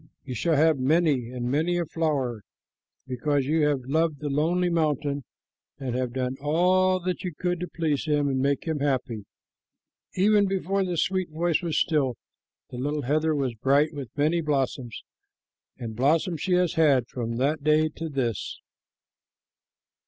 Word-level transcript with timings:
You 0.25 0.33
shall 0.33 0.55
have 0.55 0.79
many 0.79 1.29
and 1.29 1.47
many 1.47 1.77
a 1.77 1.85
flower, 1.85 2.41
because 3.05 3.45
you 3.45 3.67
have 3.67 3.81
loved 3.85 4.19
the 4.19 4.29
lonely 4.31 4.67
mountain, 4.71 5.23
and 5.77 5.93
have 5.93 6.13
done 6.13 6.37
all 6.41 6.99
that 7.01 7.23
you 7.23 7.35
could 7.35 7.59
to 7.59 7.67
please 7.67 8.05
him 8.05 8.27
and 8.27 8.39
make 8.39 8.63
him 8.65 8.79
happy." 8.79 9.25
Even 10.15 10.47
before 10.47 10.83
the 10.83 10.97
sweet 10.97 11.29
voice 11.29 11.61
was 11.61 11.77
still, 11.77 12.15
the 12.71 12.77
little 12.77 13.03
heather 13.03 13.35
was 13.35 13.53
bright 13.53 13.93
with 13.93 14.09
many 14.17 14.41
blossoms, 14.41 15.03
and 15.77 15.95
blossoms 15.95 16.41
she 16.41 16.53
has 16.53 16.73
had 16.73 17.07
from 17.07 17.35
that 17.37 17.63
day 17.63 17.87
to 17.89 18.09
this. 18.09 18.59